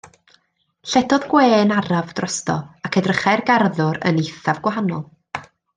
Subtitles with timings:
[0.93, 2.57] Lledodd gwên araf drosto
[2.89, 5.07] ac edrychai'r garddwr yn eithaf gwahanol.